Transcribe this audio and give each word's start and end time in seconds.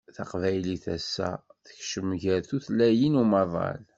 Taqbaylit 0.15 0.85
ass-a 0.95 1.29
tekcem 1.65 2.09
gar 2.21 2.41
tutlayin 2.49 3.15
n 3.17 3.19
umaḍal 3.21 3.81